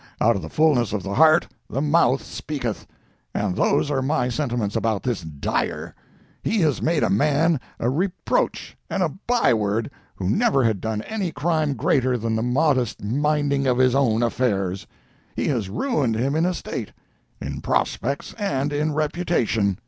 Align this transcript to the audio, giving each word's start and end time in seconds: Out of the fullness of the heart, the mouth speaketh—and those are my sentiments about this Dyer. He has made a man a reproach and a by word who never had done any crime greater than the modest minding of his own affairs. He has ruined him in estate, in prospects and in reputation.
Out 0.19 0.35
of 0.35 0.41
the 0.41 0.49
fullness 0.49 0.93
of 0.93 1.03
the 1.03 1.13
heart, 1.13 1.47
the 1.69 1.79
mouth 1.79 2.23
speaketh—and 2.23 3.55
those 3.55 3.91
are 3.91 4.01
my 4.01 4.29
sentiments 4.29 4.75
about 4.75 5.03
this 5.03 5.21
Dyer. 5.21 5.93
He 6.41 6.59
has 6.61 6.81
made 6.81 7.03
a 7.03 7.09
man 7.11 7.59
a 7.79 7.87
reproach 7.87 8.75
and 8.89 9.03
a 9.03 9.09
by 9.27 9.53
word 9.53 9.91
who 10.15 10.27
never 10.27 10.63
had 10.63 10.81
done 10.81 11.03
any 11.03 11.31
crime 11.31 11.75
greater 11.75 12.17
than 12.17 12.35
the 12.35 12.41
modest 12.41 13.03
minding 13.03 13.67
of 13.67 13.77
his 13.77 13.93
own 13.93 14.23
affairs. 14.23 14.87
He 15.35 15.47
has 15.49 15.69
ruined 15.69 16.15
him 16.15 16.35
in 16.35 16.45
estate, 16.47 16.93
in 17.39 17.61
prospects 17.61 18.33
and 18.39 18.73
in 18.73 18.95
reputation. 18.95 19.77